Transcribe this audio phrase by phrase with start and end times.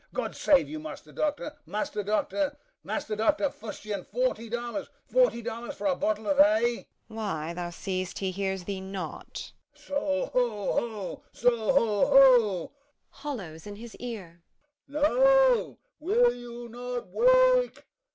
[0.15, 4.03] God save you, Master Doctor, Master Doctor, Master Doctor Fustian!
[4.03, 6.61] forty dollars, forty dollars for a bottle of hay!
[6.63, 6.87] MEPHIST.
[7.09, 9.51] Why, thou seest he hears thee not.
[9.75, 9.93] HORSE COURSER.
[9.93, 11.23] So ho, ho!
[11.31, 12.71] so ho, ho!
[13.09, 14.41] [Hollows in his ear.]
[14.87, 17.85] No, will you not wake?